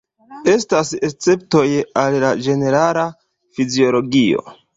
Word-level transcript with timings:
Estas 0.53 0.93
esceptoj 1.07 1.63
al 2.05 2.17
la 2.25 2.33
ĝenerala 2.47 3.05
fiziologio. 3.61 4.47